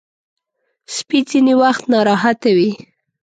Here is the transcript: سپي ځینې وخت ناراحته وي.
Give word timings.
سپي 0.95 1.19
ځینې 1.29 1.53
وخت 1.61 1.83
ناراحته 1.93 2.49
وي. 2.57 2.71